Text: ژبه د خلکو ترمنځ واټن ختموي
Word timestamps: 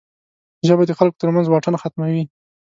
ژبه 0.67 0.83
د 0.87 0.91
خلکو 0.99 1.19
ترمنځ 1.21 1.45
واټن 1.49 1.75
ختموي 1.81 2.23